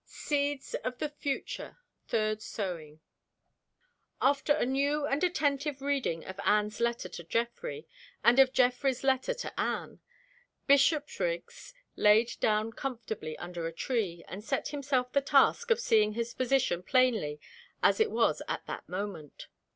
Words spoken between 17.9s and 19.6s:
it was at that moment.